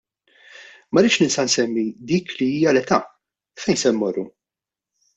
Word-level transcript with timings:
Ma 0.91 0.99
rridx 0.99 1.17
ninsa 1.19 1.41
nsemmi 1.45 1.85
dik 2.07 2.25
li 2.37 2.47
hija 2.53 2.71
l-età: 2.73 2.99
Fejn 3.61 3.77
se 3.81 3.89
mmorru? 3.93 4.25